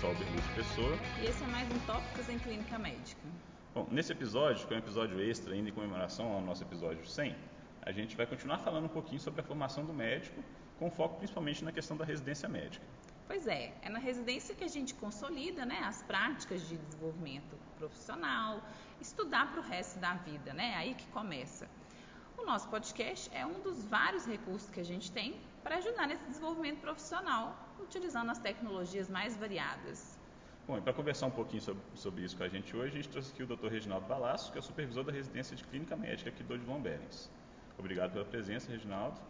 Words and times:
sou 0.00 0.10
Alberto 0.10 0.54
Pessoa. 0.54 0.96
E 1.20 1.26
esse 1.26 1.42
é 1.42 1.46
mais 1.48 1.68
um 1.72 1.78
Tópicos 1.80 2.28
em 2.28 2.38
Clínica 2.38 2.78
Médica. 2.78 3.20
Bom, 3.74 3.84
nesse 3.90 4.12
episódio, 4.12 4.64
que 4.64 4.72
é 4.72 4.76
um 4.76 4.78
episódio 4.78 5.20
extra 5.20 5.52
ainda 5.52 5.70
em 5.70 5.72
comemoração 5.72 6.32
ao 6.32 6.40
nosso 6.40 6.62
episódio 6.62 7.04
100, 7.04 7.34
a 7.82 7.90
gente 7.90 8.16
vai 8.16 8.24
continuar 8.24 8.58
falando 8.58 8.84
um 8.84 8.88
pouquinho 8.88 9.20
sobre 9.20 9.40
a 9.40 9.44
formação 9.44 9.84
do 9.84 9.92
médico, 9.92 10.40
com 10.78 10.88
foco 10.88 11.16
principalmente 11.16 11.64
na 11.64 11.72
questão 11.72 11.96
da 11.96 12.04
residência 12.04 12.48
médica. 12.48 12.84
Pois 13.26 13.48
é, 13.48 13.74
é 13.82 13.88
na 13.88 13.98
residência 13.98 14.54
que 14.54 14.62
a 14.62 14.68
gente 14.68 14.94
consolida 14.94 15.66
né, 15.66 15.80
as 15.84 16.00
práticas 16.04 16.68
de 16.68 16.76
desenvolvimento 16.76 17.56
profissional, 17.76 18.62
estudar 19.00 19.50
para 19.50 19.60
o 19.60 19.64
resto 19.64 19.98
da 19.98 20.14
vida, 20.14 20.52
né? 20.54 20.76
Aí 20.76 20.94
que 20.94 21.08
começa. 21.08 21.68
O 22.36 22.46
nosso 22.46 22.68
podcast 22.68 23.28
é 23.34 23.44
um 23.44 23.58
dos 23.60 23.84
vários 23.84 24.24
recursos 24.24 24.70
que 24.70 24.78
a 24.78 24.84
gente 24.84 25.10
tem 25.10 25.34
para 25.68 25.76
ajudar 25.76 26.06
nesse 26.06 26.24
desenvolvimento 26.24 26.80
profissional, 26.80 27.54
utilizando 27.78 28.30
as 28.30 28.38
tecnologias 28.38 29.06
mais 29.10 29.36
variadas. 29.36 30.18
Bom, 30.66 30.78
e 30.78 30.80
para 30.80 30.94
conversar 30.94 31.26
um 31.26 31.30
pouquinho 31.30 31.60
sobre, 31.60 31.82
sobre, 31.94 32.24
isso 32.24 32.38
com 32.38 32.42
a 32.42 32.48
gente 32.48 32.74
hoje, 32.74 32.92
a 32.92 32.96
gente 33.02 33.08
trouxe 33.10 33.32
aqui 33.32 33.42
o 33.42 33.46
Dr. 33.46 33.66
Reginaldo 33.66 34.06
Palácio, 34.06 34.50
que 34.50 34.56
é 34.56 34.60
o 34.60 34.62
supervisor 34.62 35.04
da 35.04 35.12
residência 35.12 35.54
de 35.54 35.62
clínica 35.64 35.94
médica 35.94 36.30
aqui 36.30 36.42
do 36.42 36.54
Odilon 36.54 36.80
Berens. 36.80 37.30
Obrigado 37.78 38.12
pela 38.12 38.24
presença, 38.24 38.72
Reginaldo. 38.72 39.20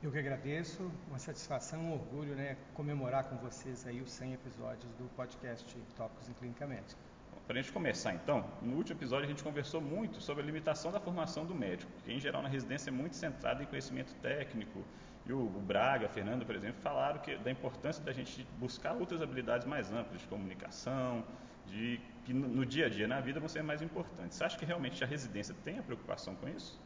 Eu 0.00 0.12
que 0.12 0.18
agradeço, 0.18 0.88
uma 1.08 1.18
satisfação, 1.18 1.80
um 1.80 1.92
orgulho, 1.94 2.36
né, 2.36 2.56
comemorar 2.74 3.24
com 3.24 3.36
vocês 3.38 3.84
aí 3.84 4.00
os 4.00 4.12
100 4.12 4.34
episódios 4.34 4.92
do 4.94 5.10
podcast 5.16 5.76
Tópicos 5.96 6.28
em 6.28 6.34
Clínica 6.34 6.68
Médica. 6.68 7.00
Para 7.46 7.58
a 7.58 7.62
gente 7.62 7.72
começar 7.72 8.14
então, 8.14 8.42
no 8.62 8.76
último 8.76 8.98
episódio 8.98 9.26
a 9.26 9.28
gente 9.28 9.42
conversou 9.42 9.78
muito 9.78 10.18
sobre 10.18 10.42
a 10.42 10.46
limitação 10.46 10.90
da 10.90 10.98
formação 10.98 11.44
do 11.44 11.54
médico, 11.54 11.92
que 12.02 12.10
em 12.10 12.18
geral 12.18 12.42
na 12.42 12.48
residência 12.48 12.88
é 12.88 12.92
muito 12.92 13.16
centrada 13.16 13.62
em 13.62 13.66
conhecimento 13.66 14.14
técnico, 14.22 14.82
e 15.26 15.32
o, 15.32 15.46
Braga, 15.46 16.06
a 16.06 16.08
Fernanda, 16.08 16.44
por 16.44 16.54
exemplo, 16.54 16.80
falaram 16.82 17.18
que, 17.20 17.36
da 17.36 17.50
importância 17.50 18.02
da 18.02 18.12
gente 18.12 18.46
buscar 18.58 18.94
outras 18.94 19.22
habilidades 19.22 19.66
mais 19.66 19.90
amplas, 19.90 20.20
de 20.20 20.26
comunicação, 20.26 21.24
de 21.66 22.00
que 22.24 22.32
no, 22.32 22.46
no 22.46 22.66
dia 22.66 22.86
a 22.86 22.88
dia, 22.88 23.08
na 23.08 23.20
vida, 23.20 23.40
vão 23.40 23.48
ser 23.48 23.62
mais 23.62 23.80
importantes. 23.80 24.36
Você 24.36 24.44
acha 24.44 24.58
que 24.58 24.64
realmente 24.66 25.02
a 25.02 25.06
residência 25.06 25.54
tem 25.64 25.78
a 25.78 25.82
preocupação 25.82 26.34
com 26.34 26.48
isso? 26.48 26.78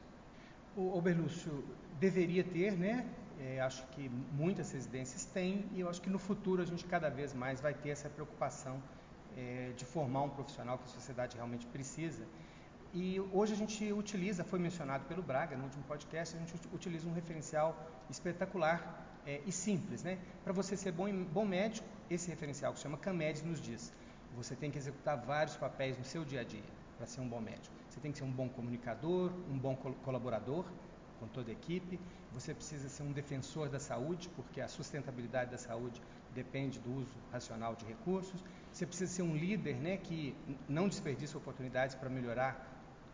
O, 0.77 0.97
o 0.97 1.03
Berlúcio 1.03 1.65
deveria 1.99 2.45
ter, 2.45 2.73
né? 2.73 3.07
É, 3.41 3.61
acho 3.61 3.85
que 3.89 4.09
muitas 4.33 4.71
residências 4.73 5.25
têm 5.25 5.65
e 5.73 5.81
eu 5.81 5.89
acho 5.89 6.01
que 6.01 6.11
no 6.11 6.19
futuro 6.19 6.63
a 6.63 6.65
gente 6.65 6.85
cada 6.85 7.09
vez 7.09 7.33
mais 7.33 7.61
vai 7.61 7.75
ter 7.75 7.91
essa 7.91 8.09
preocupação 8.09 8.81
é, 9.37 9.73
de 9.77 9.85
formar 9.85 10.23
um 10.23 10.31
profissional 10.31 10.79
que 10.79 10.85
a 10.85 10.89
sociedade 10.89 11.37
realmente 11.37 11.67
precisa. 11.67 12.25
E 12.93 13.21
hoje 13.33 13.53
a 13.53 13.57
gente 13.57 13.93
utiliza, 13.93 14.43
foi 14.45 14.59
mencionado 14.59 15.05
pelo 15.05 15.23
Braga 15.23 15.57
no 15.57 15.65
último 15.65 15.85
podcast, 15.85 16.37
a 16.37 16.39
gente 16.39 16.55
utiliza 16.73 17.07
um 17.07 17.13
referencial 17.13 17.77
espetacular 18.09 19.07
é, 19.27 19.43
e 19.47 19.53
simples. 19.53 20.03
Né? 20.03 20.19
Para 20.43 20.53
você 20.53 20.77
ser 20.77 20.93
bom, 20.93 21.07
bom 21.25 21.45
médico, 21.45 21.87
esse 22.11 22.31
referencial 22.31 22.73
que 22.73 22.79
se 22.79 22.85
chama 22.85 22.97
CAMED 22.97 23.45
nos 23.45 23.61
diz, 23.61 23.93
você 24.35 24.57
tem 24.57 24.71
que 24.71 24.79
executar 24.79 25.19
vários 25.19 25.57
papéis 25.57 25.99
no 25.99 26.05
seu 26.05 26.25
dia 26.25 26.41
a 26.41 26.45
dia 26.45 26.65
para 26.97 27.07
ser 27.07 27.21
um 27.21 27.29
bom 27.29 27.41
médico. 27.41 27.75
Você 27.89 28.01
tem 28.01 28.11
que 28.11 28.19
ser 28.19 28.25
um 28.25 28.33
bom 28.33 28.49
comunicador, 28.49 29.33
um 29.51 29.59
bom 29.59 29.77
colaborador 29.77 30.65
com 31.19 31.27
toda 31.29 31.51
a 31.51 31.53
equipe, 31.53 31.99
você 32.33 32.55
precisa 32.55 32.89
ser 32.89 33.03
um 33.03 33.13
defensor 33.13 33.69
da 33.69 33.79
saúde, 33.79 34.29
porque 34.37 34.61
a 34.61 34.69
sustentabilidade 34.69 35.51
da 35.51 35.59
saúde 35.59 36.01
depende 36.35 36.79
do 36.79 36.93
uso 36.95 37.17
racional 37.33 37.75
de 37.75 37.85
recursos. 37.85 38.43
Você 38.73 38.87
precisa 38.87 39.13
ser 39.13 39.23
um 39.23 39.37
líder 39.37 39.77
né, 39.77 39.97
que 39.97 40.35
não 40.69 40.89
desperdiça 40.89 41.37
oportunidades 41.39 41.95
para 41.95 42.09
melhorar 42.09 42.67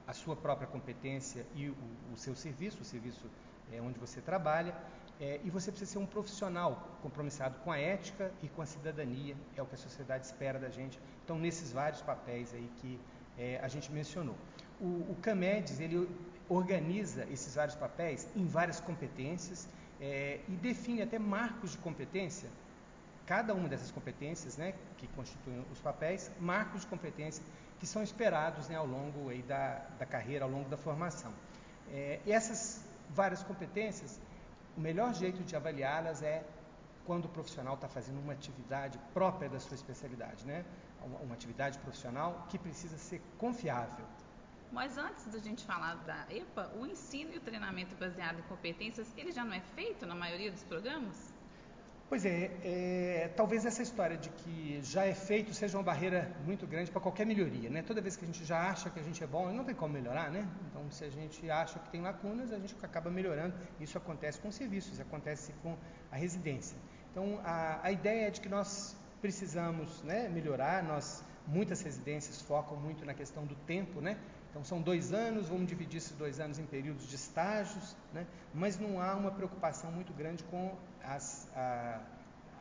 a 0.06 0.12
sua 0.12 0.36
própria 0.36 0.66
competência 0.66 1.46
e 1.54 1.68
o, 1.68 1.76
o 2.12 2.16
seu 2.16 2.34
serviço, 2.34 2.82
o 2.82 2.84
serviço 2.84 3.24
é, 3.72 3.80
onde 3.80 3.98
você 3.98 4.20
trabalha. 4.20 4.74
É, 5.20 5.40
e 5.44 5.50
você 5.50 5.70
precisa 5.70 5.92
ser 5.92 5.98
um 5.98 6.06
profissional 6.06 6.98
compromissado 7.00 7.58
com 7.60 7.70
a 7.70 7.78
ética 7.78 8.32
e 8.42 8.48
com 8.48 8.60
a 8.60 8.66
cidadania, 8.66 9.36
é 9.56 9.62
o 9.62 9.66
que 9.66 9.74
a 9.74 9.78
sociedade 9.78 10.26
espera 10.26 10.58
da 10.58 10.68
gente. 10.68 10.98
Então, 11.24 11.38
nesses 11.38 11.72
vários 11.72 12.02
papéis 12.02 12.52
aí 12.52 12.68
que 12.80 13.00
é, 13.38 13.60
a 13.62 13.68
gente 13.68 13.90
mencionou. 13.92 14.36
O, 14.80 15.12
o 15.12 15.16
CAMEDES, 15.22 15.78
ele 15.80 16.08
organiza 16.48 17.26
esses 17.30 17.54
vários 17.54 17.76
papéis 17.76 18.28
em 18.36 18.46
várias 18.46 18.80
competências 18.80 19.68
é, 20.00 20.40
e 20.48 20.52
define 20.52 21.02
até 21.02 21.18
marcos 21.18 21.72
de 21.72 21.78
competência, 21.78 22.48
cada 23.26 23.54
uma 23.54 23.68
dessas 23.68 23.90
competências 23.90 24.56
né, 24.56 24.74
que 24.98 25.06
constituem 25.08 25.64
os 25.72 25.80
papéis, 25.80 26.30
marcos 26.38 26.82
de 26.82 26.86
competência 26.86 27.42
que 27.78 27.86
são 27.86 28.02
esperados 28.02 28.68
né, 28.68 28.76
ao 28.76 28.86
longo 28.86 29.30
aí, 29.30 29.42
da, 29.42 29.82
da 29.98 30.06
carreira, 30.06 30.44
ao 30.44 30.50
longo 30.50 30.68
da 30.68 30.76
formação. 30.76 31.32
É, 31.90 32.20
essas 32.26 32.84
várias 33.10 33.42
competências, 33.42 34.20
o 34.76 34.80
melhor 34.80 35.14
jeito 35.14 35.42
de 35.42 35.56
avaliá-las 35.56 36.22
é 36.22 36.44
quando 37.06 37.26
o 37.26 37.28
profissional 37.28 37.74
está 37.74 37.88
fazendo 37.88 38.18
uma 38.18 38.32
atividade 38.32 38.98
própria 39.12 39.48
da 39.48 39.60
sua 39.60 39.74
especialidade, 39.74 40.46
né? 40.46 40.64
uma, 41.04 41.18
uma 41.20 41.34
atividade 41.34 41.78
profissional 41.78 42.46
que 42.48 42.58
precisa 42.58 42.96
ser 42.96 43.20
confiável, 43.38 44.04
mas 44.74 44.98
antes 44.98 45.24
da 45.26 45.38
gente 45.38 45.64
falar 45.64 45.94
da 46.04 46.26
EPA, 46.28 46.72
o 46.76 46.84
ensino 46.84 47.32
e 47.32 47.38
o 47.38 47.40
treinamento 47.40 47.94
baseado 47.94 48.40
em 48.40 48.42
competências, 48.42 49.06
ele 49.16 49.30
já 49.30 49.44
não 49.44 49.54
é 49.54 49.60
feito 49.60 50.04
na 50.04 50.16
maioria 50.16 50.50
dos 50.50 50.64
programas? 50.64 51.32
Pois 52.08 52.26
é, 52.26 52.50
é, 52.62 53.28
talvez 53.36 53.64
essa 53.64 53.82
história 53.82 54.16
de 54.16 54.28
que 54.30 54.80
já 54.82 55.04
é 55.04 55.14
feito 55.14 55.54
seja 55.54 55.78
uma 55.78 55.84
barreira 55.84 56.30
muito 56.44 56.66
grande 56.66 56.90
para 56.90 57.00
qualquer 57.00 57.24
melhoria, 57.24 57.70
né? 57.70 57.82
Toda 57.82 58.00
vez 58.02 58.16
que 58.16 58.24
a 58.24 58.26
gente 58.26 58.44
já 58.44 58.68
acha 58.68 58.90
que 58.90 58.98
a 58.98 59.02
gente 59.02 59.22
é 59.22 59.26
bom, 59.26 59.50
não 59.52 59.64
tem 59.64 59.74
como 59.74 59.94
melhorar, 59.94 60.30
né? 60.30 60.46
Então, 60.68 60.90
se 60.90 61.04
a 61.04 61.08
gente 61.08 61.48
acha 61.48 61.78
que 61.78 61.88
tem 61.90 62.02
lacunas, 62.02 62.52
a 62.52 62.58
gente 62.58 62.76
acaba 62.82 63.10
melhorando. 63.10 63.54
Isso 63.80 63.96
acontece 63.96 64.40
com 64.40 64.50
serviços, 64.50 65.00
acontece 65.00 65.52
com 65.62 65.76
a 66.10 66.16
residência. 66.16 66.76
Então, 67.12 67.40
a, 67.44 67.80
a 67.86 67.92
ideia 67.92 68.26
é 68.26 68.30
de 68.30 68.40
que 68.40 68.48
nós 68.48 68.96
precisamos 69.20 70.02
né, 70.02 70.28
melhorar, 70.28 70.82
nós 70.82 71.24
muitas 71.46 71.82
residências 71.82 72.40
focam 72.42 72.76
muito 72.76 73.04
na 73.04 73.14
questão 73.14 73.46
do 73.46 73.54
tempo, 73.54 74.00
né? 74.00 74.18
Então 74.54 74.62
são 74.62 74.80
dois 74.80 75.12
anos, 75.12 75.48
vamos 75.48 75.66
dividir 75.66 75.96
esses 75.96 76.12
dois 76.12 76.38
anos 76.38 76.60
em 76.60 76.64
períodos 76.64 77.08
de 77.08 77.16
estágios, 77.16 77.96
né? 78.12 78.24
mas 78.54 78.78
não 78.78 79.00
há 79.00 79.16
uma 79.16 79.32
preocupação 79.32 79.90
muito 79.90 80.12
grande 80.12 80.44
com 80.44 80.76
as, 81.02 81.50
a, 81.56 82.00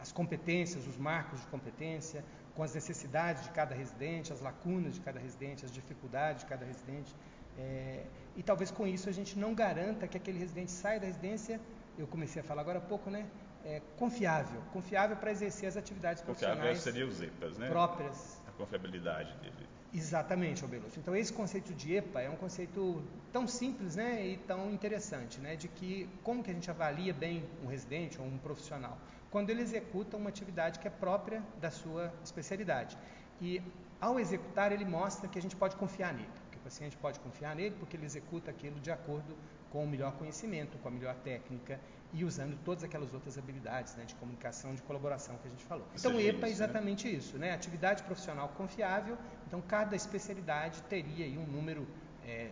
as 0.01 0.11
competências, 0.11 0.87
os 0.87 0.97
marcos 0.97 1.39
de 1.41 1.45
competência, 1.45 2.25
com 2.55 2.63
as 2.63 2.73
necessidades 2.73 3.43
de 3.43 3.51
cada 3.51 3.75
residente, 3.75 4.33
as 4.33 4.41
lacunas 4.41 4.95
de 4.95 5.01
cada 5.01 5.19
residente, 5.19 5.65
as 5.65 5.71
dificuldades 5.71 6.41
de 6.41 6.49
cada 6.49 6.65
residente. 6.65 7.15
É, 7.59 8.03
e 8.35 8.41
talvez 8.41 8.71
com 8.71 8.87
isso 8.87 9.07
a 9.07 9.11
gente 9.11 9.37
não 9.37 9.53
garanta 9.53 10.07
que 10.07 10.17
aquele 10.17 10.39
residente 10.39 10.71
saia 10.71 10.99
da 10.99 11.05
residência, 11.05 11.61
eu 11.95 12.07
comecei 12.07 12.41
a 12.41 12.43
falar 12.43 12.61
agora 12.61 12.79
há 12.79 12.81
pouco, 12.81 13.11
né? 13.11 13.27
É, 13.63 13.83
confiável, 13.97 14.61
confiável 14.73 15.15
para 15.15 15.31
exercer 15.31 15.69
as 15.69 15.77
atividades 15.77 16.23
confiável 16.23 16.57
profissionais 16.57 16.79
seria 16.81 17.07
os 17.07 17.21
EPAs, 17.21 17.57
né? 17.59 17.69
próprias. 17.69 18.41
Confiabilidade 18.57 19.33
dele. 19.37 19.67
Exatamente, 19.93 20.63
Albelucci. 20.63 20.99
Então 20.99 21.15
esse 21.15 21.31
conceito 21.31 21.71
de 21.73 21.95
EPA 21.95 22.21
é 22.21 22.29
um 22.29 22.35
conceito 22.35 23.03
tão 23.31 23.47
simples, 23.47 23.95
né, 23.95 24.25
e 24.25 24.37
tão 24.37 24.71
interessante, 24.71 25.39
né, 25.39 25.55
de 25.55 25.67
que 25.67 26.09
como 26.23 26.43
que 26.43 26.49
a 26.49 26.53
gente 26.53 26.69
avalia 26.69 27.13
bem 27.13 27.45
um 27.63 27.67
residente 27.67 28.19
ou 28.19 28.25
um 28.25 28.37
profissional 28.37 28.97
quando 29.29 29.49
ele 29.49 29.63
executa 29.63 30.15
uma 30.15 30.29
atividade 30.29 30.77
que 30.77 30.87
é 30.87 30.91
própria 30.91 31.41
da 31.59 31.71
sua 31.71 32.13
especialidade. 32.23 32.95
E 33.41 33.59
ao 33.99 34.19
executar 34.19 34.71
ele 34.71 34.85
mostra 34.85 35.27
que 35.27 35.39
a 35.39 35.41
gente 35.41 35.55
pode 35.55 35.75
confiar 35.75 36.13
nele, 36.13 36.29
que 36.51 36.57
o 36.57 36.61
paciente 36.61 36.95
pode 36.97 37.19
confiar 37.19 37.55
nele 37.55 37.75
porque 37.79 37.97
ele 37.97 38.05
executa 38.05 38.51
aquilo 38.51 38.79
de 38.79 38.91
acordo 38.91 39.35
com 39.73 39.83
o 39.83 39.87
melhor 39.87 40.13
conhecimento, 40.13 40.77
com 40.77 40.87
a 40.87 40.91
melhor 40.91 41.15
técnica 41.15 41.79
e 42.13 42.23
usando 42.23 42.55
todas 42.63 42.83
aquelas 42.83 43.11
outras 43.11 43.39
habilidades 43.39 43.95
né, 43.95 44.05
de 44.05 44.13
comunicação, 44.13 44.75
de 44.75 44.83
colaboração 44.83 45.35
que 45.39 45.47
a 45.47 45.49
gente 45.49 45.65
falou. 45.65 45.87
Então, 45.95 46.15
o 46.15 46.21
EPA 46.21 46.37
é 46.37 46.41
né? 46.41 46.49
exatamente 46.49 47.07
né? 47.07 47.13
isso, 47.13 47.37
né? 47.39 47.51
Atividade 47.51 48.03
profissional 48.03 48.49
confiável. 48.49 49.17
Então, 49.47 49.59
cada 49.61 49.95
especialidade 49.95 50.79
teria 50.83 51.25
aí 51.25 51.35
um 51.39 51.47
número, 51.47 51.87
é, 52.23 52.51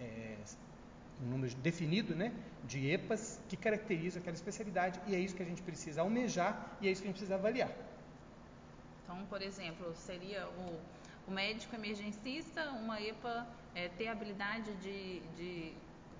é, 0.00 0.36
um 1.22 1.26
número 1.26 1.54
definido, 1.56 2.16
né, 2.16 2.32
de 2.64 2.90
EPAs 2.90 3.40
que 3.48 3.56
caracterizam 3.56 4.20
aquela 4.20 4.34
especialidade 4.34 5.00
e 5.06 5.14
é 5.14 5.20
isso 5.20 5.36
que 5.36 5.42
a 5.42 5.46
gente 5.46 5.62
precisa 5.62 6.00
almejar 6.00 6.76
e 6.80 6.88
é 6.88 6.90
isso 6.90 7.00
que 7.00 7.06
a 7.06 7.10
gente 7.10 7.18
precisa 7.18 7.36
avaliar. 7.36 7.70
Então, 9.04 9.24
por 9.26 9.40
exemplo, 9.40 9.94
seria 9.94 10.48
o, 10.48 10.80
o 11.28 11.30
médico 11.30 11.76
emergencista, 11.76 12.70
uma 12.70 13.00
EPA 13.00 13.46
é, 13.72 13.88
ter 13.88 14.08
habilidade 14.08 14.72
de, 14.76 15.20
de 15.36 15.72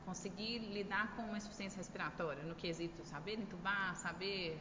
conseguir 0.04 0.58
lidar 0.58 1.14
com 1.16 1.22
uma 1.22 1.38
insuficiência 1.38 1.78
respiratória, 1.78 2.42
no 2.42 2.54
quesito 2.54 3.04
saber 3.04 3.34
entubar, 3.34 3.96
saber. 3.96 4.58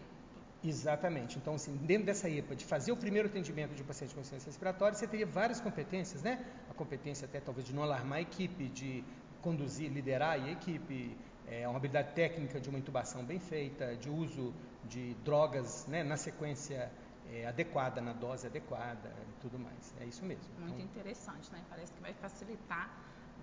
Exatamente. 0.63 1.37
Então, 1.37 1.55
assim, 1.55 1.75
dentro 1.77 2.05
dessa 2.05 2.29
EPA, 2.29 2.55
de 2.55 2.65
fazer 2.65 2.91
o 2.91 2.97
primeiro 2.97 3.29
atendimento 3.29 3.73
de 3.73 3.81
um 3.81 3.85
paciente 3.85 4.13
com 4.13 4.19
insuficiência 4.19 4.47
respiratória, 4.47 4.97
você 4.97 5.07
teria 5.07 5.25
várias 5.25 5.61
competências, 5.61 6.21
né? 6.21 6.45
A 6.69 6.73
competência 6.73 7.25
até 7.25 7.39
talvez 7.39 7.65
de 7.65 7.73
não 7.73 7.83
alarmar 7.83 8.17
a 8.17 8.21
equipe, 8.21 8.67
de 8.67 9.03
conduzir, 9.41 9.89
liderar 9.89 10.31
a 10.31 10.51
equipe, 10.51 11.15
é, 11.47 11.67
uma 11.67 11.77
habilidade 11.77 12.13
técnica 12.13 12.59
de 12.59 12.69
uma 12.69 12.77
intubação 12.77 13.23
bem 13.23 13.39
feita, 13.39 13.95
de 13.95 14.09
uso 14.09 14.53
de 14.85 15.13
drogas 15.25 15.85
né, 15.87 16.03
na 16.03 16.17
sequência 16.17 16.91
é, 17.31 17.47
adequada, 17.47 18.01
na 18.01 18.13
dose 18.13 18.47
adequada 18.47 19.13
e 19.29 19.41
tudo 19.41 19.57
mais. 19.57 19.93
É 19.99 20.05
isso 20.05 20.23
mesmo. 20.25 20.43
Muito 20.59 20.73
então, 20.73 20.85
interessante, 20.85 21.51
né? 21.51 21.63
Parece 21.69 21.91
que 21.93 22.01
vai 22.01 22.13
facilitar 22.13 22.91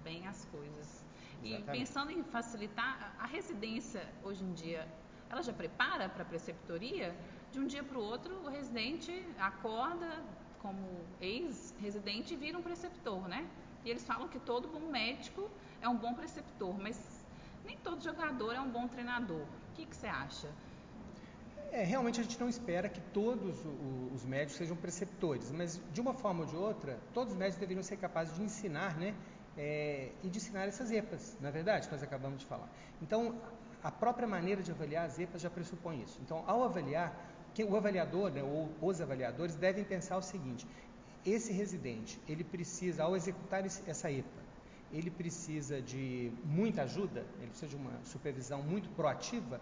bem 0.02 0.26
as 0.26 0.44
coisas. 0.46 1.04
E 1.42 1.62
pensando 1.70 2.10
em 2.10 2.22
facilitar, 2.24 3.14
a 3.18 3.26
residência 3.26 4.06
hoje 4.22 4.42
em 4.42 4.52
dia, 4.52 4.86
ela 5.30 5.42
já 5.42 5.52
prepara 5.52 6.08
para 6.08 6.22
a 6.22 6.26
preceptoria? 6.26 7.14
de 7.56 7.60
um 7.60 7.66
dia 7.66 7.82
para 7.82 7.98
o 7.98 8.02
outro 8.02 8.34
o 8.44 8.48
residente 8.48 9.10
acorda 9.38 10.22
como 10.60 10.86
ex-residente 11.20 12.34
e 12.34 12.36
vira 12.36 12.58
um 12.58 12.62
preceptor, 12.62 13.28
né? 13.28 13.48
E 13.84 13.90
eles 13.90 14.04
falam 14.04 14.28
que 14.28 14.38
todo 14.38 14.68
bom 14.68 14.90
médico 14.90 15.48
é 15.80 15.88
um 15.88 15.96
bom 15.96 16.12
preceptor, 16.12 16.76
mas 16.78 17.24
nem 17.64 17.76
todo 17.78 18.02
jogador 18.02 18.52
é 18.54 18.60
um 18.60 18.70
bom 18.70 18.88
treinador. 18.88 19.42
O 19.42 19.74
que, 19.74 19.86
que 19.86 19.96
você 19.96 20.06
acha? 20.06 20.48
É, 21.70 21.82
realmente 21.82 22.20
a 22.20 22.22
gente 22.22 22.38
não 22.38 22.48
espera 22.48 22.88
que 22.88 23.00
todos 23.00 23.56
os 24.12 24.24
médicos 24.24 24.56
sejam 24.56 24.76
preceptores, 24.76 25.50
mas 25.50 25.80
de 25.92 26.00
uma 26.00 26.14
forma 26.14 26.40
ou 26.40 26.46
de 26.46 26.56
outra, 26.56 26.98
todos 27.14 27.32
os 27.32 27.38
médicos 27.38 27.60
deveriam 27.60 27.82
ser 27.82 27.96
capazes 27.96 28.34
de 28.34 28.42
ensinar, 28.42 28.96
né? 28.96 29.14
É, 29.56 30.10
e 30.22 30.28
de 30.28 30.38
ensinar 30.38 30.66
essas 30.66 30.90
EPAs, 30.90 31.36
na 31.40 31.48
é 31.48 31.52
verdade, 31.52 31.86
que 31.86 31.92
nós 31.92 32.02
acabamos 32.02 32.40
de 32.40 32.46
falar. 32.46 32.68
Então, 33.00 33.40
a 33.82 33.90
própria 33.90 34.28
maneira 34.28 34.62
de 34.62 34.70
avaliar 34.70 35.06
as 35.06 35.18
EPAs 35.18 35.40
já 35.40 35.48
pressupõe 35.48 36.02
isso. 36.02 36.18
Então, 36.22 36.44
ao 36.46 36.62
avaliar, 36.62 37.14
o 37.66 37.76
avaliador, 37.76 38.30
né, 38.30 38.42
ou 38.42 38.70
os 38.82 39.00
avaliadores, 39.00 39.54
devem 39.54 39.82
pensar 39.82 40.18
o 40.18 40.22
seguinte: 40.22 40.66
esse 41.24 41.52
residente, 41.52 42.20
ele 42.28 42.44
precisa, 42.44 43.04
ao 43.04 43.16
executar 43.16 43.64
essa 43.64 44.10
EPA, 44.10 44.46
ele 44.92 45.10
precisa 45.10 45.80
de 45.80 46.32
muita 46.44 46.82
ajuda, 46.82 47.24
ele 47.38 47.48
precisa 47.48 47.68
de 47.68 47.76
uma 47.76 47.92
supervisão 48.04 48.62
muito 48.62 48.88
proativa, 48.90 49.60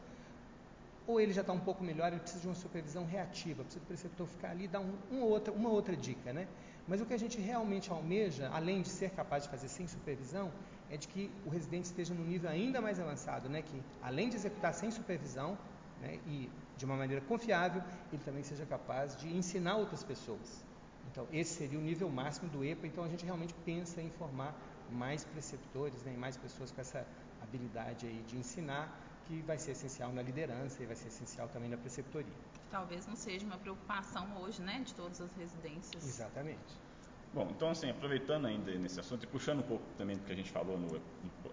ou 1.06 1.20
ele 1.20 1.32
já 1.32 1.42
está 1.42 1.52
um 1.52 1.60
pouco 1.60 1.84
melhor, 1.84 2.08
ele 2.08 2.20
precisa 2.20 2.42
de 2.42 2.48
uma 2.48 2.54
supervisão 2.54 3.04
reativa, 3.04 3.62
precisa 3.62 3.84
do 3.84 3.86
preceptor 3.86 4.26
ficar 4.26 4.50
ali 4.50 4.64
e 4.64 4.68
dar 4.68 4.80
um, 4.80 5.20
outra, 5.20 5.52
uma 5.52 5.68
outra 5.68 5.96
dica, 5.96 6.32
né? 6.32 6.48
Mas 6.86 7.00
o 7.00 7.06
que 7.06 7.14
a 7.14 7.18
gente 7.18 7.40
realmente 7.40 7.90
almeja, 7.90 8.50
além 8.52 8.82
de 8.82 8.88
ser 8.88 9.10
capaz 9.10 9.44
de 9.44 9.48
fazer 9.48 9.68
sem 9.68 9.86
supervisão, 9.86 10.52
é 10.90 10.96
de 10.96 11.08
que 11.08 11.30
o 11.44 11.48
residente 11.48 11.86
esteja 11.86 12.12
no 12.14 12.24
nível 12.24 12.50
ainda 12.50 12.80
mais 12.80 13.00
avançado, 13.00 13.48
né? 13.48 13.62
Que 13.62 13.82
além 14.02 14.28
de 14.28 14.36
executar 14.36 14.74
sem 14.74 14.90
supervisão, 14.90 15.58
né? 16.00 16.20
E 16.26 16.50
de 16.76 16.84
uma 16.84 16.96
maneira 16.96 17.22
confiável, 17.22 17.82
ele 18.12 18.22
também 18.22 18.42
seja 18.42 18.66
capaz 18.66 19.16
de 19.16 19.34
ensinar 19.34 19.76
outras 19.76 20.02
pessoas. 20.02 20.64
Então, 21.10 21.26
esse 21.32 21.54
seria 21.54 21.78
o 21.78 21.82
nível 21.82 22.08
máximo 22.10 22.48
do 22.50 22.64
EPA. 22.64 22.86
Então, 22.86 23.04
a 23.04 23.08
gente 23.08 23.24
realmente 23.24 23.54
pensa 23.64 24.02
em 24.02 24.10
formar 24.10 24.54
mais 24.90 25.24
preceptores, 25.24 26.02
né? 26.02 26.14
Mais 26.16 26.36
pessoas 26.36 26.70
com 26.70 26.80
essa 26.80 27.06
habilidade 27.40 28.06
aí 28.06 28.22
de 28.22 28.36
ensinar 28.36 28.84
que 29.26 29.42
vai 29.42 29.58
ser 29.58 29.72
essencial 29.72 30.12
na 30.12 30.22
liderança 30.22 30.82
e 30.82 30.86
vai 30.86 30.96
ser 30.96 31.08
essencial 31.08 31.48
também 31.48 31.68
na 31.68 31.76
preceptoria. 31.76 32.32
Talvez 32.70 33.06
não 33.06 33.16
seja 33.16 33.44
uma 33.46 33.58
preocupação 33.58 34.26
hoje, 34.40 34.60
né, 34.62 34.82
de 34.84 34.94
todas 34.94 35.20
as 35.20 35.34
residências. 35.36 36.06
Exatamente. 36.06 36.84
Bom, 37.32 37.48
então 37.50 37.70
assim, 37.70 37.90
aproveitando 37.90 38.46
ainda 38.46 38.70
nesse 38.78 39.00
assunto 39.00 39.24
e 39.24 39.26
puxando 39.26 39.58
um 39.58 39.62
pouco 39.62 39.84
também 39.98 40.16
do 40.16 40.22
que 40.22 40.32
a 40.32 40.36
gente 40.36 40.52
falou 40.52 40.78
no 40.78 41.00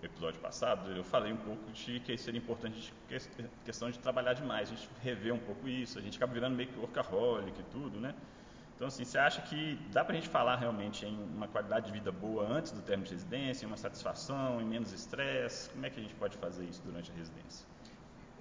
episódio 0.04 0.40
passado, 0.40 0.92
eu 0.92 1.04
falei 1.04 1.34
um 1.34 1.38
pouco 1.38 1.72
de 1.72 2.00
que 2.02 2.16
seria 2.18 2.38
importante 2.38 2.94
a 3.10 3.66
questão 3.66 3.90
de 3.90 3.98
trabalhar 3.98 4.34
demais, 4.34 4.72
a 4.72 4.76
gente 4.76 4.88
rever 5.02 5.34
um 5.34 5.40
pouco 5.40 5.68
isso, 5.68 5.98
a 5.98 6.02
gente 6.02 6.18
acaba 6.18 6.34
virando 6.34 6.56
meio 6.56 6.70
que 6.70 6.78
workaholic 6.78 7.60
e 7.60 7.64
tudo, 7.64 8.00
né? 8.00 8.14
Então, 8.82 8.88
assim, 8.88 9.06
você 9.06 9.20
acha 9.20 9.44
que 9.44 9.76
dá 9.92 10.04
para 10.04 10.14
a 10.14 10.16
gente 10.16 10.28
falar 10.28 10.56
realmente 10.56 11.06
em 11.06 11.16
uma 11.36 11.48
qualidade 11.48 11.86
de 11.86 11.92
vida 11.92 12.12
boa 12.12 12.48
antes 12.48 12.72
do 12.72 12.82
término 12.82 13.08
de 13.08 13.14
residência, 13.14 13.64
em 13.64 13.68
uma 13.68 13.78
satisfação, 13.78 14.60
em 14.60 14.66
menos 14.66 14.92
estresse? 14.92 15.70
Como 15.70 15.86
é 15.86 15.90
que 15.92 16.00
a 16.00 16.02
gente 16.02 16.16
pode 16.16 16.36
fazer 16.40 16.66
isso 16.66 16.82
durante 16.84 17.12
a 17.12 17.14
residência? 17.14 17.64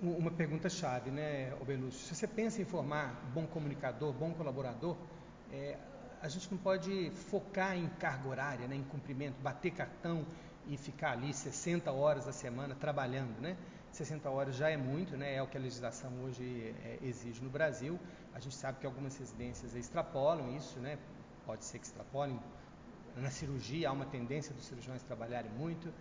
Uma 0.01 0.31
pergunta 0.31 0.71
chave, 0.71 1.11
né, 1.11 1.53
Obelúcio? 1.61 2.01
Se 2.07 2.15
você 2.15 2.27
pensa 2.27 2.63
em 2.63 2.65
formar 2.65 3.23
bom 3.35 3.47
comunicador, 3.47 4.15
bom 4.15 4.33
colaborador, 4.33 4.97
é, 5.53 5.77
a 6.23 6.29
gente 6.29 6.51
não 6.51 6.57
pode 6.57 7.11
focar 7.11 7.77
em 7.77 7.87
carga 7.99 8.27
horária, 8.27 8.67
né, 8.67 8.77
em 8.77 8.85
cumprimento, 8.85 9.39
bater 9.43 9.73
cartão 9.73 10.25
e 10.67 10.79
ficar 10.79 11.13
ali 11.13 11.35
60 11.35 11.93
horas 11.93 12.27
a 12.27 12.33
semana 12.33 12.75
trabalhando, 12.75 13.39
né? 13.43 13.59
60 13.93 14.31
horas 14.31 14.57
já 14.57 14.71
é 14.71 14.77
muito, 14.77 15.17
né? 15.17 15.35
é 15.35 15.43
o 15.43 15.47
que 15.47 15.57
a 15.57 15.61
legislação 15.61 16.13
hoje 16.23 16.75
é, 16.85 16.99
exige 17.03 17.43
no 17.43 17.51
Brasil. 17.51 17.99
A 18.35 18.41
gente 18.41 18.55
sabe 18.55 18.79
que 18.79 18.87
algumas 18.87 19.17
residências 19.17 19.75
extrapolam 19.75 20.57
isso, 20.57 20.79
né? 20.79 20.99
pode 21.45 21.65
ser 21.65 21.79
que 21.79 21.87
extrapolem. 21.87 22.39
Na 23.17 23.31
cirurgia 23.31 23.89
há 23.89 23.93
uma 23.93 24.07
tendência 24.07 24.55
dos 24.55 24.65
cirurgiões 24.65 25.03
trabalharem 25.03 25.51
muito 25.51 25.93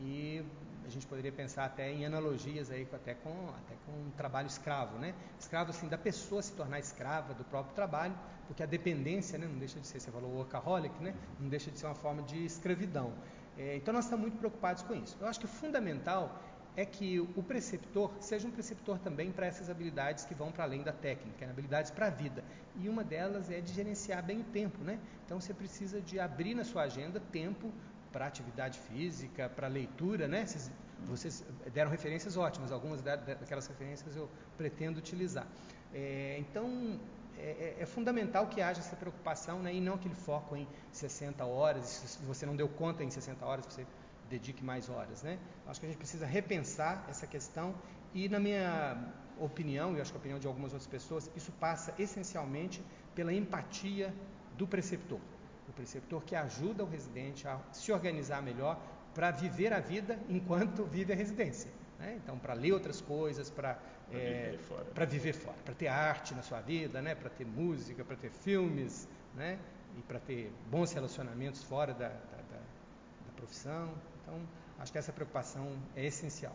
e 0.00 0.44
a 0.84 0.90
gente 0.90 1.06
poderia 1.06 1.32
pensar 1.32 1.64
até 1.64 1.90
em 1.90 2.04
analogias 2.04 2.70
aí 2.70 2.86
até 2.92 3.14
com 3.14 3.48
até 3.48 3.74
com 3.84 3.92
um 3.92 4.10
trabalho 4.10 4.46
escravo, 4.46 4.98
né? 4.98 5.14
Escravo 5.38 5.70
assim 5.70 5.88
da 5.88 5.98
pessoa 5.98 6.42
se 6.42 6.52
tornar 6.52 6.78
escrava 6.78 7.34
do 7.34 7.44
próprio 7.44 7.74
trabalho, 7.74 8.14
porque 8.46 8.62
a 8.62 8.66
dependência, 8.66 9.38
né, 9.38 9.46
não 9.46 9.58
deixa 9.58 9.80
de 9.80 9.86
ser, 9.86 10.00
você 10.00 10.10
falou 10.10 10.30
workaholic, 10.30 11.02
né? 11.02 11.14
Não 11.40 11.48
deixa 11.48 11.70
de 11.70 11.78
ser 11.78 11.86
uma 11.86 11.94
forma 11.94 12.22
de 12.22 12.44
escravidão. 12.44 13.12
É, 13.56 13.76
então 13.76 13.92
nós 13.92 14.04
estamos 14.04 14.22
muito 14.22 14.38
preocupados 14.38 14.82
com 14.82 14.94
isso. 14.94 15.16
Eu 15.20 15.26
acho 15.26 15.40
que 15.40 15.46
o 15.46 15.48
fundamental 15.48 16.40
é 16.76 16.84
que 16.84 17.18
o 17.18 17.42
preceptor 17.42 18.10
seja 18.20 18.46
um 18.46 18.50
preceptor 18.50 18.98
também 18.98 19.32
para 19.32 19.46
essas 19.46 19.68
habilidades 19.68 20.24
que 20.24 20.34
vão 20.34 20.52
para 20.52 20.64
além 20.64 20.82
da 20.82 20.92
técnica, 20.92 21.46
né? 21.46 21.52
habilidades 21.52 21.90
para 21.90 22.06
a 22.06 22.10
vida. 22.10 22.44
E 22.76 22.88
uma 22.88 23.02
delas 23.02 23.50
é 23.50 23.60
de 23.60 23.72
gerenciar 23.72 24.22
bem 24.24 24.40
o 24.40 24.44
tempo, 24.44 24.82
né? 24.84 24.98
Então 25.24 25.40
você 25.40 25.52
precisa 25.52 26.00
de 26.00 26.20
abrir 26.20 26.54
na 26.54 26.64
sua 26.64 26.82
agenda 26.82 27.20
tempo 27.32 27.72
para 28.12 28.26
atividade 28.26 28.78
física, 28.78 29.48
para 29.48 29.66
leitura, 29.66 30.28
né? 30.28 30.46
Vocês, 30.46 30.70
vocês, 31.04 31.44
deram 31.72 31.90
referências 31.90 32.36
ótimas, 32.36 32.70
algumas 32.70 33.02
daquelas 33.02 33.66
referências 33.66 34.14
eu 34.14 34.28
pretendo 34.56 34.98
utilizar. 34.98 35.46
É, 35.92 36.36
então 36.38 36.98
é, 37.38 37.76
é, 37.78 37.82
é, 37.82 37.86
fundamental 37.86 38.46
que 38.48 38.60
haja 38.60 38.80
essa 38.80 38.96
preocupação 38.96 39.60
né? 39.60 39.72
e 39.72 39.80
não 39.80 39.94
aquele 39.94 40.14
foco 40.14 40.56
em 40.56 40.66
60 40.92 41.44
horas, 41.44 41.86
se 41.86 42.22
você 42.24 42.44
não 42.44 42.56
deu 42.56 42.68
conta 42.68 43.04
em 43.04 43.10
60 43.10 43.44
horas, 43.46 43.64
você 43.66 43.86
dedique 44.28 44.64
mais 44.64 44.88
horas, 44.88 45.22
né? 45.22 45.38
Acho 45.66 45.80
que 45.80 45.86
a 45.86 45.88
gente 45.88 45.98
precisa 45.98 46.26
repensar 46.26 47.04
essa 47.08 47.26
questão 47.26 47.74
e, 48.14 48.28
na 48.28 48.38
minha 48.38 48.96
opinião, 49.38 49.96
e 49.96 50.00
acho 50.00 50.10
que 50.10 50.16
a 50.16 50.20
opinião 50.20 50.38
de 50.38 50.46
algumas 50.46 50.72
outras 50.72 50.88
pessoas, 50.88 51.30
isso 51.36 51.52
passa 51.52 51.94
essencialmente 51.98 52.82
pela 53.14 53.32
empatia 53.32 54.14
do 54.56 54.66
preceptor. 54.66 55.20
O 55.68 55.72
preceptor 55.72 56.22
que 56.24 56.34
ajuda 56.34 56.82
o 56.82 56.88
residente 56.88 57.46
a 57.46 57.60
se 57.72 57.92
organizar 57.92 58.42
melhor 58.42 58.80
para 59.14 59.30
viver 59.30 59.72
a 59.72 59.80
vida 59.80 60.18
enquanto 60.28 60.84
vive 60.84 61.12
a 61.12 61.16
residência. 61.16 61.70
Né? 61.98 62.18
Então, 62.22 62.38
para 62.38 62.54
ler 62.54 62.72
outras 62.72 63.00
coisas, 63.00 63.50
para 63.50 63.78
é, 64.12 64.50
viver 64.50 64.58
fora, 64.58 64.84
para 64.84 65.04
viver 65.04 65.32
fora, 65.32 65.56
para 65.64 65.74
ter 65.74 65.88
arte 65.88 66.34
na 66.34 66.42
sua 66.42 66.60
vida, 66.60 67.02
né? 67.02 67.14
para 67.14 67.28
ter 67.28 67.44
música, 67.44 68.04
para 68.04 68.16
ter 68.16 68.30
filmes, 68.30 69.08
né? 69.34 69.58
e 69.98 70.02
para 70.02 70.18
ter 70.20 70.52
bons 70.70 70.92
relacionamentos 70.92 71.62
fora 71.64 71.92
da, 71.92 72.08
da, 72.08 72.14
da, 72.14 72.58
da 72.58 73.32
profissão. 73.36 73.92
Então, 74.28 74.46
acho 74.78 74.92
que 74.92 74.98
essa 74.98 75.12
preocupação 75.12 75.74
é 75.96 76.04
essencial. 76.04 76.54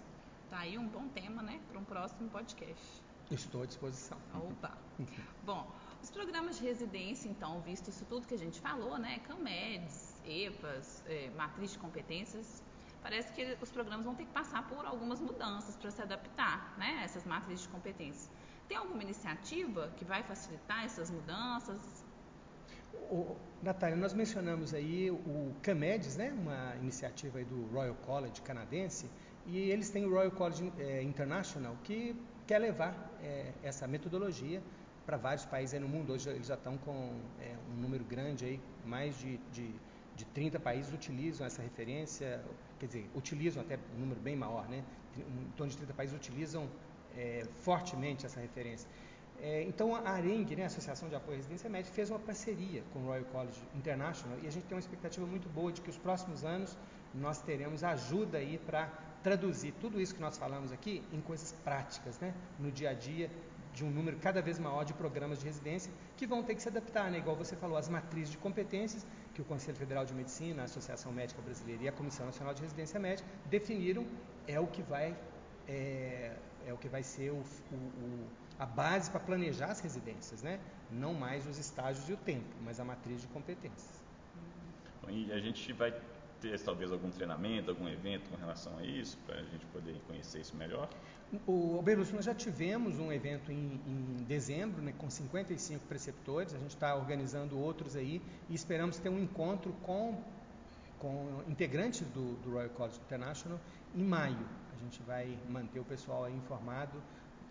Tá 0.50 0.60
aí 0.60 0.78
um 0.78 0.88
bom 0.88 1.08
tema, 1.10 1.42
né, 1.42 1.60
para 1.68 1.80
um 1.80 1.84
próximo 1.84 2.30
podcast. 2.30 3.04
Estou 3.32 3.64
à 3.64 3.66
disposição. 3.66 4.18
Opa. 4.36 4.78
Bom, 5.44 5.74
os 6.04 6.12
programas 6.12 6.58
de 6.60 6.64
residência, 6.64 7.28
então, 7.28 7.62
visto 7.62 7.90
isso 7.90 8.06
tudo 8.06 8.28
que 8.28 8.36
a 8.36 8.38
gente 8.38 8.60
falou, 8.62 9.00
né, 9.00 9.20
CAMEDs, 9.20 10.16
EPAs, 10.24 11.04
é, 11.08 11.32
matriz 11.32 11.72
de 11.72 11.80
competências, 11.80 12.62
parece 13.02 13.34
que 13.34 13.58
os 13.60 13.72
programas 13.72 14.06
vão 14.06 14.14
ter 14.14 14.26
que 14.26 14.32
passar 14.32 14.68
por 14.68 14.86
algumas 14.86 15.20
mudanças 15.20 15.76
para 15.76 15.90
se 15.90 16.02
adaptar, 16.02 16.78
né, 16.78 17.00
a 17.00 17.04
essas 17.04 17.26
matrizes 17.26 17.64
de 17.64 17.70
competências. 17.70 18.30
Tem 18.68 18.78
alguma 18.78 19.02
iniciativa 19.02 19.92
que 19.98 20.06
vai 20.06 20.22
facilitar 20.22 20.86
essas 20.86 21.10
mudanças? 21.10 22.03
O, 23.14 23.38
Natália, 23.62 23.96
nós 23.96 24.12
mencionamos 24.12 24.74
aí 24.74 25.12
o 25.12 25.54
CAMEDS, 25.62 26.18
né, 26.18 26.34
uma 26.36 26.76
iniciativa 26.82 27.44
do 27.44 27.68
Royal 27.68 27.94
College 28.08 28.42
canadense, 28.42 29.08
e 29.46 29.70
eles 29.70 29.92
têm 29.92 30.04
o 30.04 30.10
Royal 30.10 30.32
College 30.32 30.74
é, 30.80 31.04
International, 31.04 31.78
que 31.84 32.16
quer 32.48 32.58
levar 32.58 33.12
é, 33.22 33.52
essa 33.62 33.88
metodologia 33.88 34.64
para 35.06 35.16
vários 35.16 35.46
países 35.46 35.80
no 35.80 35.88
mundo. 35.88 36.12
Hoje 36.12 36.28
eles 36.28 36.48
já 36.48 36.56
estão 36.56 36.76
com 36.80 37.20
é, 37.40 37.56
um 37.72 37.80
número 37.80 38.04
grande, 38.04 38.46
aí, 38.46 38.60
mais 38.84 39.16
de, 39.20 39.38
de, 39.52 39.70
de 40.16 40.26
30 40.26 40.60
países 40.60 40.92
utilizam 40.92 41.46
essa 41.46 41.62
referência, 41.62 42.44
quer 42.80 42.88
dizer, 42.88 43.08
utilizam 43.14 43.62
até 43.62 43.78
um 43.96 44.00
número 44.00 44.20
bem 44.22 44.36
maior, 44.36 44.68
né? 44.68 44.84
em 45.16 45.52
torno 45.56 45.70
de 45.70 45.78
30 45.78 45.94
países 45.94 46.16
utilizam 46.16 46.68
fortemente 47.60 48.26
essa 48.26 48.40
referência. 48.40 48.90
É, 49.46 49.62
então, 49.64 49.94
a 49.94 50.10
ARENG, 50.10 50.56
né, 50.56 50.64
a 50.64 50.68
Associação 50.68 51.10
de 51.10 51.16
Apoio 51.16 51.34
à 51.34 51.36
Residência 51.36 51.70
Médica, 51.70 51.94
fez 51.94 52.10
uma 52.10 52.18
parceria 52.18 52.82
com 52.94 53.00
o 53.00 53.08
Royal 53.08 53.26
College 53.26 53.60
International 53.76 54.38
e 54.42 54.48
a 54.48 54.50
gente 54.50 54.64
tem 54.64 54.74
uma 54.74 54.80
expectativa 54.80 55.28
muito 55.28 55.50
boa 55.50 55.70
de 55.70 55.82
que 55.82 55.90
os 55.90 55.98
próximos 55.98 56.46
anos 56.46 56.78
nós 57.14 57.42
teremos 57.42 57.84
ajuda 57.84 58.38
aí 58.38 58.58
para 58.58 58.88
traduzir 59.22 59.74
tudo 59.82 60.00
isso 60.00 60.16
que 60.16 60.22
nós 60.22 60.38
falamos 60.38 60.72
aqui 60.72 61.04
em 61.12 61.20
coisas 61.20 61.52
práticas, 61.62 62.18
né, 62.20 62.34
no 62.58 62.72
dia 62.72 62.92
a 62.92 62.94
dia 62.94 63.30
de 63.74 63.84
um 63.84 63.90
número 63.90 64.16
cada 64.18 64.42
vez 64.42 64.58
maior 64.58 64.86
de 64.86 64.94
programas 64.94 65.40
de 65.40 65.46
residência 65.46 65.92
que 66.16 66.26
vão 66.26 66.42
ter 66.42 66.56
que 66.56 66.62
se 66.62 66.70
adaptar, 66.70 67.12
né, 67.12 67.18
igual 67.18 67.36
você 67.36 67.58
falou, 67.58 67.76
as 67.76 67.90
matrizes 67.90 68.32
de 68.32 68.38
competências 68.38 69.06
que 69.34 69.42
o 69.42 69.46
Conselho 69.46 69.76
Federal 69.78 70.06
de 70.06 70.14
Medicina, 70.14 70.62
a 70.62 70.66
Associação 70.66 71.12
Médica 71.12 71.42
Brasileira 71.42 71.84
e 71.84 71.88
a 71.90 71.92
Comissão 71.92 72.26
Nacional 72.26 72.54
de 72.54 72.62
Residência 72.62 72.98
Médica 72.98 73.28
definiram 73.48 74.08
é 74.48 74.58
o 74.58 74.68
que 74.68 74.82
vai 74.82 75.14
é, 75.68 76.32
é 76.66 76.72
o 76.72 76.78
que 76.78 76.88
vai 76.88 77.04
ser 77.04 77.32
o, 77.32 77.36
o, 77.36 77.76
o 77.76 78.43
a 78.60 78.66
base 78.66 79.10
para 79.10 79.20
planejar 79.20 79.72
as 79.72 79.80
residências, 79.80 80.42
né? 80.42 80.60
Não 80.92 81.14
mais 81.14 81.46
os 81.48 81.58
estágios 81.58 82.08
e 82.10 82.14
o 82.14 82.18
tempo, 82.18 82.56
mas 82.64 82.80
a 82.80 82.84
matriz 82.84 83.22
de 83.22 83.28
competências. 83.28 84.04
E 85.10 85.32
a 85.32 85.40
gente 85.40 85.74
vai 85.74 85.94
ter 86.44 86.60
talvez 86.60 86.92
algum 86.92 87.10
treinamento, 87.10 87.72
algum 87.72 87.88
evento 87.88 88.30
com 88.30 88.36
relação 88.36 88.78
a 88.78 88.84
isso, 88.84 89.18
para 89.26 89.36
a 89.36 89.44
gente 89.44 89.66
poder 89.68 89.96
conhecer 90.08 90.42
isso 90.42 90.56
melhor? 90.56 90.90
O 91.48 91.82
Berlusconi, 91.82 92.18
nós 92.18 92.26
já 92.26 92.36
tivemos 92.36 93.00
um 93.00 93.12
evento 93.12 93.52
em, 93.52 93.80
em 93.88 94.24
dezembro, 94.28 94.82
né, 94.82 94.94
com 94.98 95.10
55 95.10 95.86
preceptores, 95.88 96.54
a 96.54 96.60
gente 96.60 96.76
está 96.76 96.94
organizando 96.96 97.58
outros 97.58 97.96
aí 97.96 98.22
e 98.50 98.54
esperamos 98.54 99.00
ter 99.00 99.10
um 99.10 99.18
encontro 99.18 99.74
com, 99.82 100.22
com 101.00 101.42
integrantes 101.48 102.02
do, 102.08 102.36
do 102.44 102.52
Royal 102.52 102.70
College 102.70 103.00
International 103.06 103.60
em 103.96 104.04
maio. 104.04 104.46
A 104.76 104.84
gente 104.84 105.02
vai 105.04 105.38
manter 105.50 105.80
o 105.80 105.86
pessoal 105.86 106.30
informado, 106.30 107.02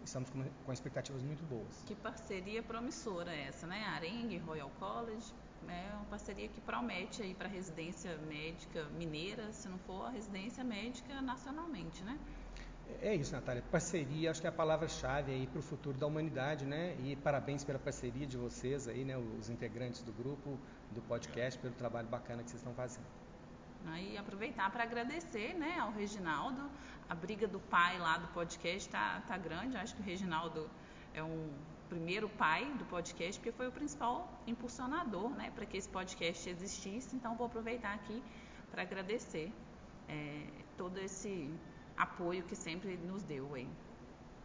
estamos 0.04 0.30
com, 0.30 0.44
com 0.64 0.72
expectativas 0.72 1.22
muito 1.22 1.44
boas. 1.44 1.82
Que 1.86 1.94
parceria 1.94 2.62
promissora 2.62 3.34
essa, 3.34 3.66
né? 3.66 3.84
Arengue, 3.94 4.38
Royal 4.38 4.70
College, 4.78 5.32
é 5.68 5.94
uma 5.94 6.04
parceria 6.06 6.48
que 6.48 6.60
promete 6.60 7.22
aí 7.22 7.34
para 7.34 7.46
a 7.46 7.50
residência 7.50 8.16
médica 8.28 8.84
mineira, 8.98 9.52
se 9.52 9.68
não 9.68 9.78
for 9.78 10.06
a 10.06 10.10
residência 10.10 10.64
médica 10.64 11.20
nacionalmente, 11.20 12.02
né? 12.02 12.18
É 13.00 13.14
isso, 13.14 13.32
Natália. 13.32 13.62
Parceria, 13.70 14.30
acho 14.30 14.40
que 14.40 14.46
é 14.46 14.50
a 14.50 14.52
palavra-chave 14.52 15.32
aí 15.32 15.46
para 15.46 15.60
o 15.60 15.62
futuro 15.62 15.96
da 15.96 16.06
humanidade, 16.06 16.64
né? 16.66 16.96
E 17.02 17.16
parabéns 17.16 17.64
pela 17.64 17.78
parceria 17.78 18.26
de 18.26 18.36
vocês 18.36 18.88
aí, 18.88 19.04
né? 19.04 19.16
Os 19.16 19.48
integrantes 19.48 20.02
do 20.02 20.12
grupo, 20.12 20.58
do 20.90 21.00
podcast, 21.02 21.58
pelo 21.58 21.74
trabalho 21.74 22.08
bacana 22.08 22.42
que 22.42 22.50
vocês 22.50 22.60
estão 22.60 22.74
fazendo. 22.74 23.21
E 23.98 24.16
aproveitar 24.16 24.70
para 24.70 24.82
agradecer, 24.84 25.54
né, 25.54 25.78
ao 25.78 25.90
Reginaldo. 25.90 26.70
A 27.08 27.14
briga 27.14 27.46
do 27.46 27.60
pai 27.60 27.98
lá 27.98 28.18
do 28.18 28.28
podcast 28.28 28.88
tá, 28.88 29.22
tá 29.26 29.36
grande. 29.36 29.76
Acho 29.76 29.94
que 29.94 30.00
o 30.00 30.04
Reginaldo 30.04 30.68
é 31.14 31.22
um 31.22 31.50
primeiro 31.88 32.28
pai 32.28 32.64
do 32.78 32.84
podcast, 32.86 33.38
porque 33.38 33.52
foi 33.52 33.68
o 33.68 33.72
principal 33.72 34.40
impulsionador, 34.46 35.30
né, 35.30 35.50
para 35.54 35.66
que 35.66 35.76
esse 35.76 35.88
podcast 35.88 36.48
existisse. 36.48 37.14
Então, 37.14 37.36
vou 37.36 37.46
aproveitar 37.46 37.92
aqui 37.94 38.22
para 38.70 38.82
agradecer 38.82 39.52
é, 40.08 40.46
todo 40.76 40.98
esse 40.98 41.52
apoio 41.96 42.42
que 42.44 42.56
sempre 42.56 42.96
nos 42.96 43.22
deu 43.22 43.54
aí. 43.54 43.68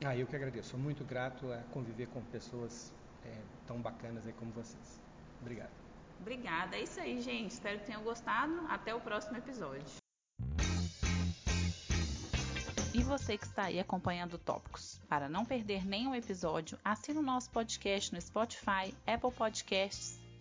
Ah, 0.06 0.16
eu 0.16 0.28
que 0.28 0.36
agradeço. 0.36 0.70
Sou 0.70 0.80
muito 0.80 1.04
grato 1.04 1.52
a 1.52 1.64
conviver 1.72 2.08
com 2.08 2.22
pessoas 2.26 2.94
é, 3.26 3.42
tão 3.66 3.82
bacanas 3.82 4.28
aí 4.28 4.34
como 4.34 4.52
vocês. 4.52 5.02
Obrigado. 5.42 5.87
Obrigada. 6.20 6.76
É 6.76 6.82
isso 6.82 7.00
aí, 7.00 7.22
gente. 7.22 7.52
Espero 7.52 7.80
que 7.80 7.86
tenham 7.86 8.04
gostado. 8.04 8.66
Até 8.70 8.94
o 8.94 9.00
próximo 9.00 9.38
episódio. 9.38 9.86
E 12.94 13.04
você 13.04 13.38
que 13.38 13.46
está 13.46 13.66
aí 13.66 13.80
acompanhando 13.80 14.38
Tópicos. 14.38 15.00
Para 15.08 15.30
não 15.30 15.46
perder 15.46 15.86
nenhum 15.86 16.16
episódio, 16.16 16.80
assine 16.84 17.20
o 17.20 17.24
nosso 17.24 17.50
podcast 17.52 18.14
no 18.14 18.20
Spotify, 18.20 18.94
Apple 19.06 19.32
Podcasts 19.32 20.17